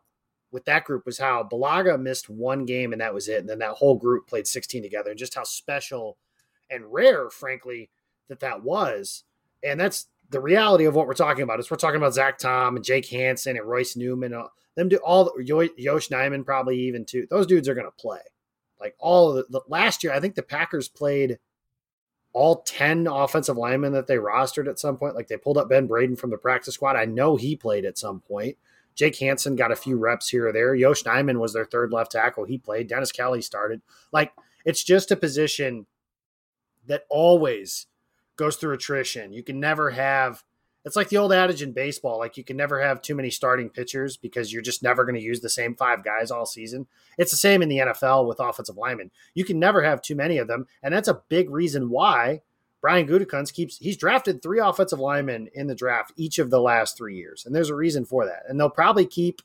[0.52, 3.60] with that group was how Bulaga missed one game and that was it, and then
[3.60, 6.18] that whole group played 16 together, and just how special
[6.70, 7.90] and rare, frankly,
[8.28, 9.24] that that was.
[9.64, 11.60] And that's the reality of what we're talking about.
[11.60, 14.98] Is we're talking about Zach Tom and Jake Hanson and Royce Newman, uh, them do
[14.98, 17.28] all Yosh Nijman probably even too.
[17.30, 18.20] Those dudes are going to play.
[18.80, 21.40] Like all the, the last year, I think the Packers played
[22.34, 25.16] all 10 offensive linemen that they rostered at some point.
[25.16, 26.96] Like they pulled up Ben Braden from the practice squad.
[26.96, 28.58] I know he played at some point.
[28.96, 30.76] Jake Hanson got a few reps here or there.
[30.76, 32.44] Yosh Nijman was their third left tackle.
[32.44, 32.88] He played.
[32.88, 33.82] Dennis Kelly started.
[34.12, 34.34] Like
[34.66, 35.86] it's just a position
[36.86, 37.88] that always
[38.36, 39.32] goes through attrition.
[39.32, 40.44] You can never have
[40.90, 43.70] it's like the old adage in baseball like you can never have too many starting
[43.70, 46.88] pitchers because you're just never going to use the same five guys all season.
[47.18, 49.12] It's the same in the NFL with offensive linemen.
[49.34, 52.42] You can never have too many of them, and that's a big reason why
[52.82, 56.98] Brian Gutekunst keeps he's drafted three offensive linemen in the draft each of the last
[56.98, 57.46] 3 years.
[57.46, 58.44] And there's a reason for that.
[58.48, 59.42] And they'll probably keep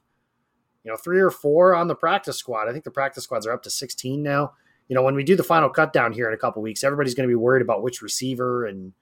[0.83, 2.69] you know, three or four on the practice squad.
[2.69, 4.53] I think the practice squads are up to 16 now
[4.89, 7.15] you know, when we do the final cut down here in a couple weeks, everybody's
[7.15, 8.93] going to be worried about which receiver and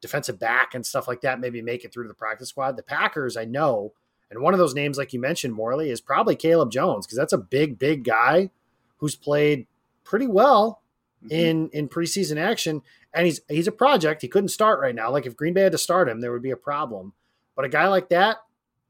[0.00, 2.76] defensive back and stuff like that maybe make it through to the practice squad.
[2.76, 3.92] The Packers, I know,
[4.30, 7.32] and one of those names, like you mentioned, Morley, is probably Caleb Jones because that's
[7.32, 8.50] a big, big guy
[8.98, 9.66] who's played
[10.04, 10.82] pretty well
[11.24, 11.34] mm-hmm.
[11.34, 12.82] in in preseason action,
[13.12, 14.22] and he's he's a project.
[14.22, 15.10] He couldn't start right now.
[15.10, 17.12] Like if Green Bay had to start him, there would be a problem.
[17.56, 18.38] But a guy like that,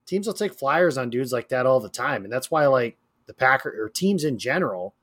[0.06, 2.98] teams will take flyers on dudes like that all the time, and that's why like
[3.26, 4.94] the Packer or teams in general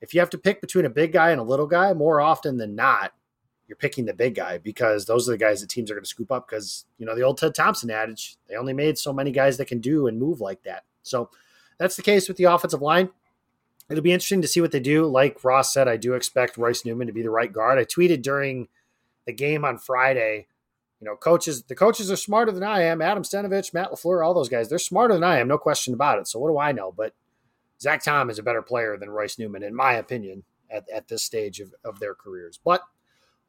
[0.00, 2.56] if you have to pick between a big guy and a little guy, more often
[2.56, 3.12] than not,
[3.70, 6.10] you're picking the big guy because those are the guys that teams are going to
[6.10, 9.30] scoop up because, you know, the old Ted Thompson adage, they only made so many
[9.30, 10.82] guys that can do and move like that.
[11.04, 11.30] So
[11.78, 13.10] that's the case with the offensive line.
[13.88, 15.06] It'll be interesting to see what they do.
[15.06, 17.78] Like Ross said, I do expect Royce Newman to be the right guard.
[17.78, 18.66] I tweeted during
[19.24, 20.48] the game on Friday,
[21.00, 23.00] you know, coaches, the coaches are smarter than I am.
[23.00, 26.18] Adam Stenavich, Matt LaFleur, all those guys, they're smarter than I am, no question about
[26.18, 26.26] it.
[26.26, 26.90] So what do I know?
[26.90, 27.14] But
[27.80, 31.22] Zach Tom is a better player than Royce Newman, in my opinion, at, at this
[31.22, 32.58] stage of, of their careers.
[32.64, 32.82] But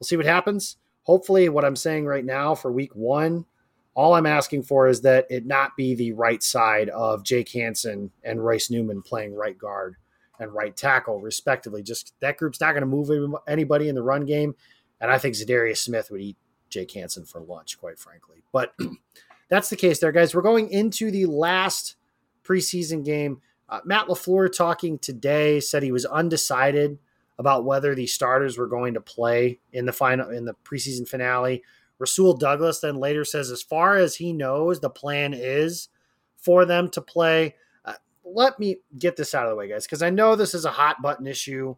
[0.01, 0.77] we'll see what happens.
[1.03, 3.45] Hopefully, what I'm saying right now for week one,
[3.93, 8.09] all I'm asking for is that it not be the right side of Jake Hanson
[8.23, 9.97] and Royce Newman playing right guard
[10.39, 11.83] and right tackle, respectively.
[11.83, 14.55] Just that group's not going to move anybody in the run game.
[14.99, 16.37] And I think Za'Darius Smith would eat
[16.69, 18.43] Jake Hanson for lunch, quite frankly.
[18.51, 18.73] But
[19.49, 20.33] that's the case there, guys.
[20.33, 21.95] We're going into the last
[22.43, 23.41] preseason game.
[23.69, 26.97] Uh, Matt LaFleur talking today said he was undecided
[27.41, 31.63] about whether the starters were going to play in the final in the preseason finale.
[31.97, 35.89] Rasul Douglas then later says, as far as he knows, the plan is
[36.37, 37.55] for them to play.
[37.83, 40.65] Uh, let me get this out of the way, guys, because I know this is
[40.65, 41.75] a hot button issue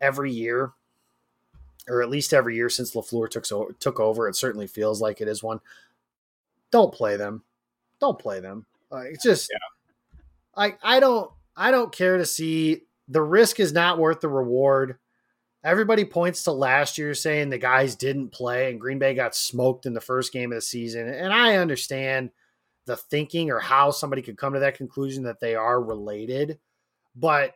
[0.00, 0.72] every year,
[1.86, 4.26] or at least every year since LaFleur took so, took over.
[4.26, 5.60] It certainly feels like it is one.
[6.70, 7.42] Don't play them.
[8.00, 8.64] Don't play them.
[8.90, 10.22] Uh, it's just yeah.
[10.56, 14.98] I I don't I don't care to see the risk is not worth the reward.
[15.62, 19.86] Everybody points to last year saying the guys didn't play and Green Bay got smoked
[19.86, 21.08] in the first game of the season.
[21.08, 22.30] And I understand
[22.86, 26.58] the thinking or how somebody could come to that conclusion that they are related.
[27.16, 27.54] But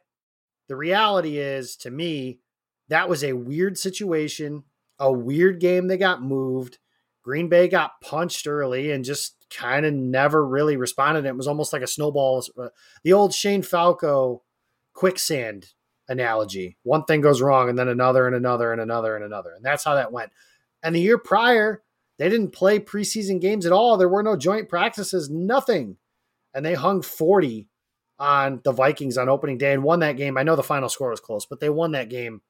[0.69, 2.41] the reality is, to me,
[2.89, 4.65] that was a weird situation,
[4.99, 6.79] a weird game they got moved.
[7.23, 11.27] Green Bay got punched early and just kind of never really responded.
[11.27, 12.43] It was almost like a snowball.
[12.59, 12.69] Uh,
[13.03, 14.43] the old Shane Falco
[14.99, 15.75] quicksand
[16.09, 16.77] analogy.
[16.83, 19.53] One thing goes wrong, and then another, and another, and another, and another.
[19.55, 20.33] And that's how that went.
[20.83, 21.85] And the year prior,
[22.19, 23.97] they didn't play preseason games at all.
[23.97, 25.99] There were no joint practices, nothing.
[26.53, 27.69] And they hung 40
[28.19, 30.37] on the Vikings on opening day and won that game.
[30.37, 32.43] I know the final score was close, but they won that game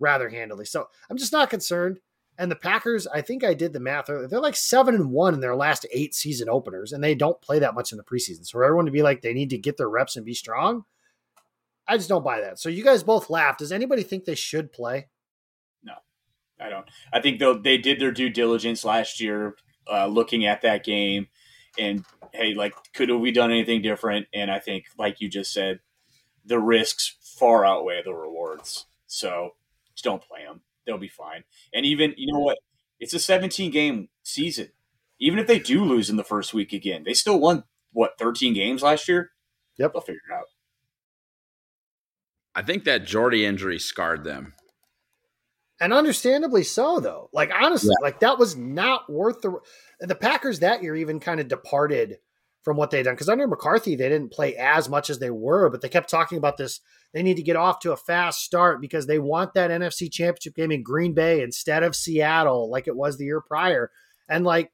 [0.00, 0.64] rather handily.
[0.64, 2.00] So I'm just not concerned.
[2.36, 4.06] And the Packers, I think I did the math.
[4.06, 7.60] They're like seven and one in their last eight season openers, and they don't play
[7.60, 8.44] that much in the preseason.
[8.44, 10.84] So for everyone to be like they need to get their reps and be strong,
[11.92, 12.58] I just don't buy that.
[12.58, 13.58] So you guys both laughed.
[13.58, 15.08] Does anybody think they should play?
[15.82, 15.94] No,
[16.60, 16.86] I don't.
[17.12, 19.56] I think though they did their due diligence last year,
[19.90, 21.28] uh, looking at that game,
[21.78, 24.26] and hey, like could have we done anything different?
[24.32, 25.80] And I think, like you just said,
[26.44, 28.86] the risks far outweigh the rewards.
[29.06, 29.50] So
[29.94, 31.44] just don't play them they'll be fine.
[31.72, 32.58] And even you know what?
[33.00, 34.68] It's a 17 game season.
[35.18, 38.54] Even if they do lose in the first week again, they still won what 13
[38.54, 39.30] games last year.
[39.78, 40.46] Yep, they'll figure it out.
[42.54, 44.54] I think that Jordy injury scarred them.
[45.80, 47.28] And understandably so, though.
[47.32, 48.04] Like honestly, yeah.
[48.04, 49.58] like that was not worth the.
[50.00, 52.18] The Packers that year even kind of departed
[52.62, 53.14] from what they'd done.
[53.14, 56.38] Because under McCarthy, they didn't play as much as they were, but they kept talking
[56.38, 56.80] about this.
[57.12, 60.54] They need to get off to a fast start because they want that NFC championship
[60.54, 63.90] game in Green Bay instead of Seattle, like it was the year prior.
[64.28, 64.72] And like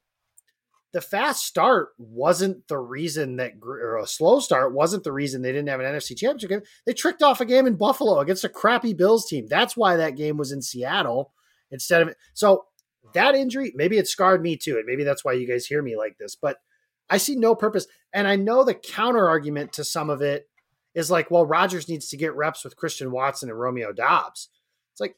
[0.91, 5.51] the fast start wasn't the reason that, or a slow start wasn't the reason they
[5.51, 6.61] didn't have an NFC championship game.
[6.85, 9.45] They tricked off a game in Buffalo against a crappy Bills team.
[9.47, 11.31] That's why that game was in Seattle
[11.71, 12.65] instead of, so
[13.13, 14.77] that injury, maybe it scarred me too.
[14.77, 16.57] And maybe that's why you guys hear me like this, but
[17.09, 17.87] I see no purpose.
[18.13, 20.49] And I know the counter argument to some of it
[20.95, 24.49] is like, well, Rodgers needs to get reps with Christian Watson and Romeo Doubs.
[24.91, 25.15] It's like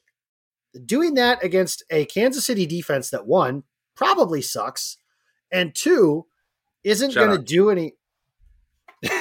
[0.84, 4.96] doing that against a Kansas City defense that won probably sucks,
[5.52, 6.26] and two
[6.82, 7.94] isn't going to do any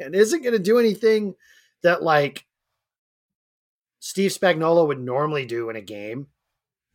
[0.00, 1.34] and isn't going to do anything
[1.82, 2.44] that like
[4.00, 6.28] Steve Spagnuolo would normally do in a game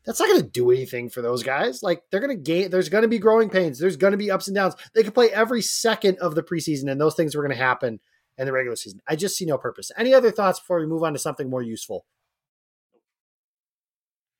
[0.06, 1.84] that's not going to do anything for those guys.
[1.84, 3.80] Like they're going to gain, there's going to be growing pains.
[3.80, 4.76] There's going to be ups and downs.
[4.96, 8.00] They could play every second of the preseason, and those things were going to happen
[8.38, 9.02] in the regular season.
[9.08, 9.92] I just see no purpose.
[9.98, 12.06] Any other thoughts before we move on to something more useful?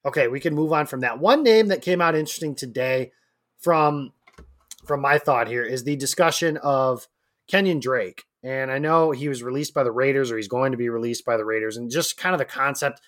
[0.06, 1.20] Okay, we can move on from that.
[1.20, 3.12] One name that came out interesting today
[3.60, 4.14] from
[4.90, 7.08] from my thought here is the discussion of
[7.48, 8.24] Kenyon Drake.
[8.42, 11.24] And I know he was released by the Raiders or he's going to be released
[11.26, 13.00] by the Raiders and just kind of the concept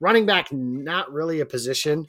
[0.00, 2.06] running back not really a position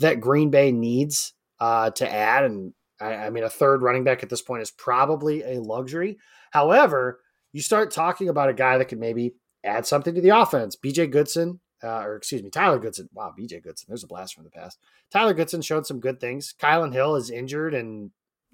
[0.00, 4.24] that Green Bay needs uh, to add, and I, I, mean a third running back
[4.24, 6.18] at this point is probably a luxury.
[6.50, 7.20] However,
[7.52, 10.74] you start talking about a guy that could maybe add something to the offense.
[10.74, 11.06] B.J.
[11.06, 13.08] Goodson, uh, or excuse me, Tyler Goodson.
[13.12, 13.60] Wow, B.J.
[13.60, 13.86] Goodson.
[13.88, 14.80] There's a blast from the past.
[15.12, 16.54] Tyler Goodson showed some good things.
[16.58, 18.10] Kylin Hill is injured, and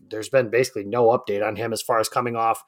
[0.09, 2.63] there's been basically no update on him as far as coming off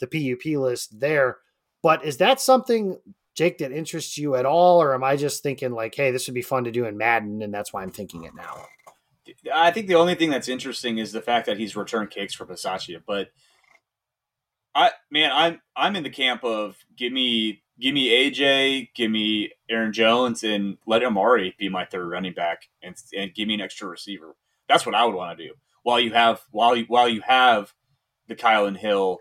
[0.00, 1.38] the PUP list there.
[1.82, 2.98] But is that something
[3.36, 6.34] Jake, that interests you at all, or am I just thinking like, hey, this would
[6.34, 8.66] be fun to do in Madden, and that's why I'm thinking it now?
[9.54, 12.46] I think the only thing that's interesting is the fact that he's returned kicks for
[12.46, 13.02] Bisaccia.
[13.06, 13.28] But
[14.74, 19.50] I, man, I'm I'm in the camp of give me give me AJ, give me
[19.68, 23.60] Aaron Jones, and let Amari be my third running back, and and give me an
[23.60, 24.34] extra receiver.
[24.66, 25.52] That's what I would want to do
[25.86, 27.72] while you have while you while you have
[28.26, 29.18] the Kylin Hill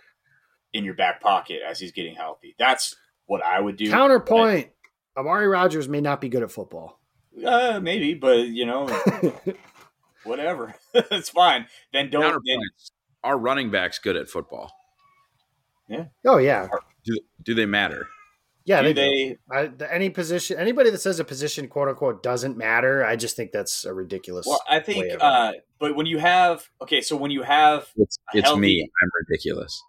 [0.74, 2.56] in your back pocket as he's getting healthy.
[2.58, 2.96] That's
[3.28, 3.92] what I would do.
[3.92, 4.72] Counterpoint:
[5.14, 7.00] but, Amari Rodgers may not be good at football.
[7.46, 8.88] Uh, maybe, but you know,
[10.24, 10.74] whatever.
[10.96, 11.68] it's fine.
[11.94, 12.42] Then don't.
[12.44, 12.60] Then,
[13.24, 14.72] Our running backs good at football.
[15.88, 16.06] Yeah.
[16.26, 16.68] Oh yeah.
[17.04, 18.08] Do do they matter?
[18.66, 19.38] Yeah, do they.
[19.50, 23.36] they I, any position, anybody that says a position "quote unquote" doesn't matter, I just
[23.36, 24.48] think that's a ridiculous.
[24.48, 28.48] Well, I think, uh, but when you have okay, so when you have it's, it's
[28.48, 29.84] healthy, me, I'm ridiculous.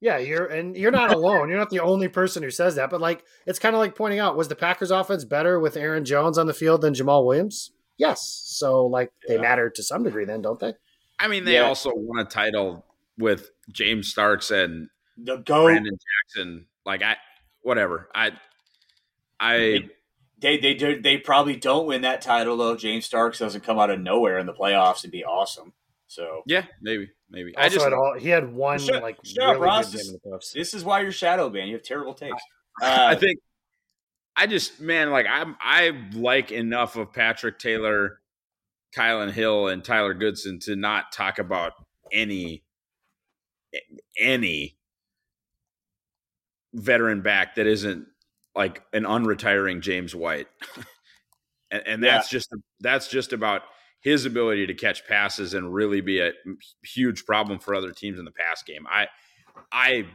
[0.00, 1.50] Yeah, you're and you're not alone.
[1.50, 2.88] You're not the only person who says that.
[2.88, 6.06] But like, it's kind of like pointing out: was the Packers' offense better with Aaron
[6.06, 7.72] Jones on the field than Jamaal Williams?
[7.98, 8.42] Yes.
[8.46, 9.36] So like, yeah.
[9.36, 10.74] they matter to some degree, then, don't they?
[11.20, 11.66] I mean, they yeah.
[11.66, 12.86] also won a title
[13.18, 16.66] with James Starks and the goat Brandon Jackson.
[16.84, 17.16] Like, I
[17.62, 18.08] whatever.
[18.14, 18.32] I
[19.40, 19.56] I.
[20.38, 22.74] They, they they they probably don't win that title though.
[22.74, 25.72] James Starks doesn't come out of nowhere in the playoffs and be awesome.
[26.08, 27.54] So yeah, maybe, maybe.
[27.56, 30.06] Also I just had all, he had one shut, like shut really up, good game
[30.08, 30.52] in the playoffs.
[30.52, 31.68] This is why you're shadow ban.
[31.68, 32.34] You have terrible taste.
[32.82, 33.38] Uh, I think
[34.34, 38.20] I just man, like I'm I like enough of Patrick Taylor,
[38.96, 41.74] Kylin Hill, and Tyler Goodson to not talk about
[42.10, 42.64] any
[44.18, 44.78] any
[46.72, 48.06] veteran back that isn't
[48.54, 50.48] like an unretiring James White.
[51.70, 52.48] and, and, that's just
[52.80, 53.62] that's just about
[54.00, 56.32] his ability to catch passes and really be a
[56.84, 58.86] huge problem for other teams in the pass game.
[58.90, 59.06] I,
[59.70, 60.06] I,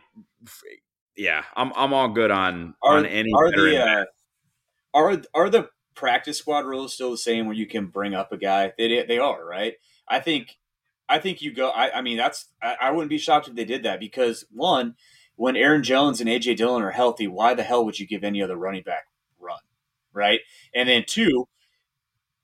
[1.15, 3.31] yeah, I'm I'm all good on are, on any.
[3.35, 4.05] Are the uh,
[4.93, 8.37] are are the practice squad rules still the same where you can bring up a
[8.37, 8.73] guy?
[8.77, 9.73] They they are right.
[10.07, 10.57] I think
[11.09, 11.69] I think you go.
[11.69, 14.95] I, I mean, that's I, I wouldn't be shocked if they did that because one,
[15.37, 18.41] when Aaron Jones and AJ Dillon are healthy, why the hell would you give any
[18.41, 19.07] other running back
[19.39, 19.59] run,
[20.11, 20.41] right?
[20.75, 21.47] And then two,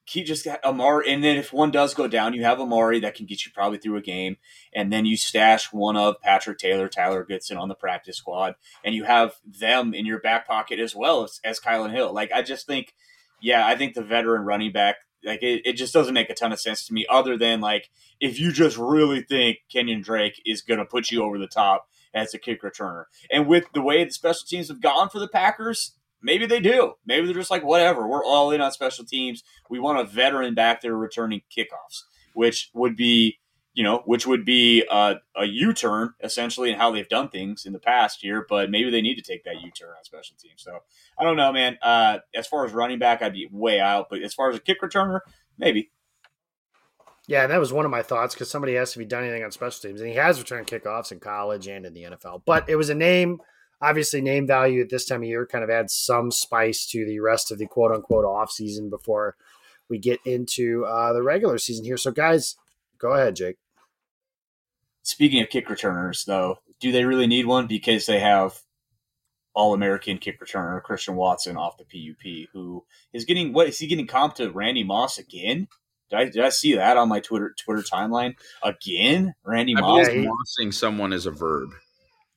[0.05, 3.15] he just got Amari, and then if one does go down, you have Amari that
[3.15, 4.37] can get you probably through a game,
[4.73, 8.93] and then you stash one of Patrick Taylor, Tyler Goodson on the practice squad, and
[8.93, 12.13] you have them in your back pocket as well as, as Kylin Hill.
[12.13, 12.93] Like I just think,
[13.41, 16.51] yeah, I think the veteran running back, like it, it just doesn't make a ton
[16.51, 17.07] of sense to me.
[17.09, 17.89] Other than like
[18.19, 21.87] if you just really think Kenyon Drake is going to put you over the top
[22.13, 25.27] as a kick returner, and with the way the special teams have gone for the
[25.27, 25.93] Packers,
[26.23, 26.93] Maybe they do.
[27.05, 29.43] Maybe they're just like, whatever, we're all in on special teams.
[29.69, 32.03] We want a veteran back there returning kickoffs,
[32.33, 33.39] which would be,
[33.73, 37.65] you know, which would be a, a U turn essentially in how they've done things
[37.65, 38.45] in the past year.
[38.47, 40.63] But maybe they need to take that U turn on special teams.
[40.63, 40.79] So
[41.19, 41.77] I don't know, man.
[41.81, 44.07] Uh, as far as running back, I'd be way out.
[44.09, 45.19] But as far as a kick returner,
[45.57, 45.91] maybe.
[47.27, 49.43] Yeah, and that was one of my thoughts because somebody has to he'd done anything
[49.43, 52.41] on special teams, and he has returned kickoffs in college and in the NFL.
[52.45, 53.39] But it was a name,
[53.81, 57.19] obviously, name value at this time of year kind of adds some spice to the
[57.19, 59.37] rest of the quote unquote off season before
[59.89, 61.97] we get into uh, the regular season here.
[61.97, 62.57] So, guys,
[62.97, 63.57] go ahead, Jake.
[65.03, 68.59] Speaking of kick returners, though, do they really need one because they have
[69.53, 73.87] all American kick returner Christian Watson off the PUP, who is getting what is he
[73.87, 75.67] getting comp to Randy Moss again?
[76.09, 79.33] Did I, did I see that on my Twitter Twitter timeline again?
[79.43, 80.07] Randy Moss?
[80.07, 81.69] believe mossing someone is a verb.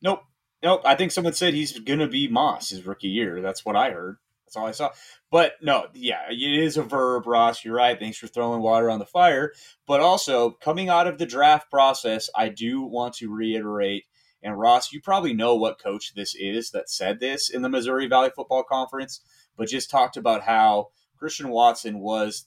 [0.03, 0.23] Nope,
[0.63, 0.83] nope.
[0.85, 3.41] I think someone said he's gonna be Moss his rookie year.
[3.43, 4.17] That's what I heard.
[4.47, 4.91] That's all I saw.
[5.31, 7.65] But no, yeah, it is a verb, Ross.
[7.65, 7.99] You're right.
[7.99, 9.53] Thanks for throwing water on the fire.
[9.87, 14.05] But also, coming out of the draft process, I do want to reiterate.
[14.43, 18.07] And Ross, you probably know what coach this is that said this in the Missouri
[18.07, 19.21] Valley Football Conference,
[19.57, 20.89] but just talked about how
[21.19, 22.47] Christian Watson was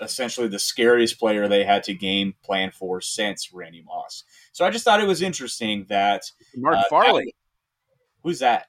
[0.00, 4.24] essentially the scariest player they had to game plan for since Randy Moss.
[4.52, 6.22] So I just thought it was interesting that
[6.56, 7.34] Mark uh, Farley.
[8.22, 8.66] who's that?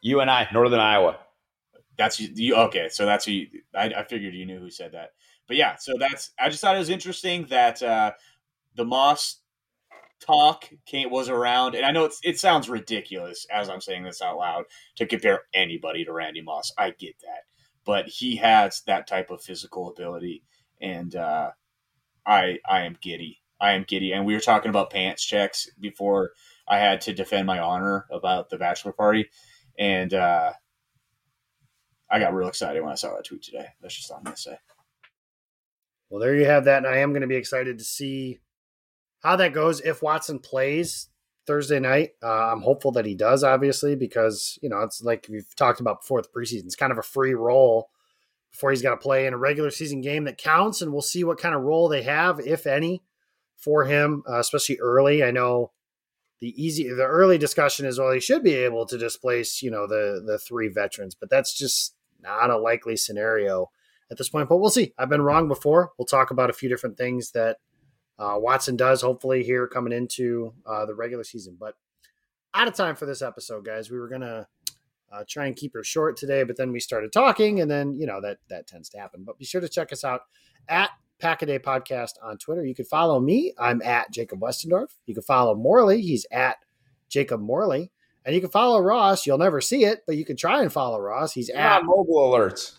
[0.00, 1.18] You and I, Northern Iowa.
[1.96, 2.88] That's you, you okay.
[2.88, 5.10] So that's who you, I, I figured you knew who said that.
[5.46, 8.12] But yeah, so that's I just thought it was interesting that uh,
[8.76, 9.40] the Moss
[10.20, 14.22] talk came was around, and I know it's, it sounds ridiculous as I'm saying this
[14.22, 14.64] out loud
[14.96, 16.72] to compare anybody to Randy Moss.
[16.78, 17.44] I get that,
[17.90, 20.44] but he has that type of physical ability,
[20.80, 21.50] and uh,
[22.24, 23.40] I I am giddy.
[23.60, 26.30] I am giddy, and we were talking about pants checks before
[26.68, 29.28] I had to defend my honor about the bachelor party,
[29.76, 30.14] and.
[30.14, 30.52] uh
[32.12, 33.68] I got real excited when I saw that tweet today.
[33.80, 34.56] That's just all I'm gonna say.
[36.08, 36.78] Well, there you have that.
[36.78, 38.40] And I am going to be excited to see
[39.22, 41.08] how that goes if Watson plays
[41.46, 42.10] Thursday night.
[42.22, 46.02] Uh, I'm hopeful that he does, obviously, because, you know, it's like we've talked about
[46.02, 46.64] before the preseason.
[46.64, 47.90] It's kind of a free roll
[48.52, 50.82] before he's got to play in a regular season game that counts.
[50.82, 53.02] And we'll see what kind of role they have, if any,
[53.56, 55.22] for him, uh, especially early.
[55.22, 55.72] I know
[56.40, 59.86] the easy, the early discussion is, well, he should be able to displace, you know,
[59.86, 63.70] the, the three veterans, but that's just not a likely scenario
[64.10, 64.92] at this point, but we'll see.
[64.98, 65.92] I've been wrong before.
[65.98, 67.58] We'll talk about a few different things that
[68.20, 71.56] uh, Watson does, hopefully, here coming into uh, the regular season.
[71.58, 71.74] But
[72.54, 73.90] out of time for this episode, guys.
[73.90, 74.46] We were going to
[75.12, 78.06] uh, try and keep her short today, but then we started talking, and then, you
[78.06, 79.24] know, that, that tends to happen.
[79.24, 80.20] But be sure to check us out
[80.68, 82.64] at Pack-A-Day Podcast on Twitter.
[82.64, 83.52] You can follow me.
[83.58, 84.88] I'm at Jacob Westendorf.
[85.06, 86.00] You can follow Morley.
[86.02, 86.56] He's at
[87.08, 87.90] Jacob Morley.
[88.24, 89.26] And you can follow Ross.
[89.26, 91.32] You'll never see it, but you can try and follow Ross.
[91.32, 92.76] He's Yeah, at mobile alerts.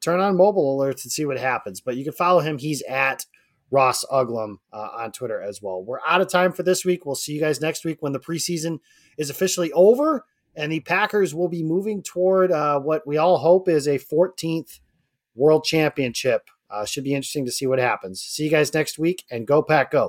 [0.00, 1.80] turn on mobile alerts and see what happens.
[1.80, 2.56] But you can follow him.
[2.58, 3.26] He's at
[3.72, 5.82] Ross Uglem uh, on Twitter as well.
[5.82, 7.04] We're out of time for this week.
[7.04, 8.78] We'll see you guys next week when the preseason
[9.18, 13.68] is officially over and the Packers will be moving toward uh, what we all hope
[13.68, 14.80] is a 14th
[15.34, 16.48] World Championship.
[16.70, 18.20] Uh, should be interesting to see what happens.
[18.20, 20.08] See you guys next week and go Pack Go.